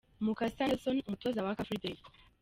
Mukasa 0.25 0.63
Nelson 0.67 0.97
umutoza 1.07 1.45
wa 1.45 1.55
Car 1.57 1.65
Free 1.67 1.81
day. 1.83 1.97